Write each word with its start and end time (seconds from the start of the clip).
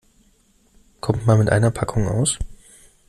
Kommt 0.99 1.27
man 1.27 1.37
mit 1.37 1.51
einer 1.51 1.69
Packung 1.69 2.07
aus? 2.07 2.39